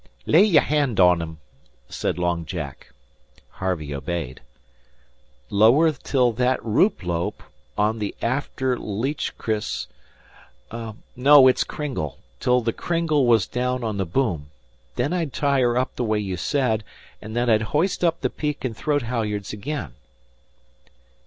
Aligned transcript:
"Lay 0.25 0.43
your 0.43 0.63
hand 0.63 0.99
on 0.99 1.19
thim," 1.19 1.37
said 1.87 2.17
Long 2.17 2.43
Jack. 2.43 2.91
Harvey 3.49 3.93
obeyed. 3.93 4.41
"Lower 5.51 5.91
till 5.91 6.31
that 6.31 6.59
rope 6.65 7.03
loop 7.03 7.43
on 7.77 7.99
the 7.99 8.15
after 8.19 8.79
leach 8.79 9.37
kris 9.37 9.85
no, 11.15 11.47
it's 11.47 11.63
cringle 11.63 12.17
till 12.39 12.61
the 12.61 12.73
cringle 12.73 13.27
was 13.27 13.45
down 13.45 13.83
on 13.83 13.97
the 13.97 14.05
boom. 14.07 14.49
Then 14.95 15.13
I'd 15.13 15.33
tie 15.33 15.59
her 15.61 15.77
up 15.77 15.95
the 15.95 16.03
way 16.03 16.17
you 16.17 16.35
said, 16.35 16.83
and 17.21 17.35
then 17.35 17.47
I'd 17.47 17.61
hoist 17.69 18.03
up 18.03 18.21
the 18.21 18.31
peak 18.31 18.65
and 18.65 18.75
throat 18.75 19.03
halyards 19.03 19.53
again." 19.53 19.93